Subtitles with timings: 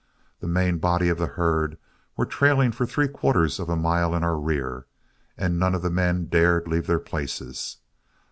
[0.39, 1.77] The main body of the herd
[2.17, 4.87] were trailing for three quarters of a mile in our rear,
[5.37, 7.77] and none of the men dared leave their places.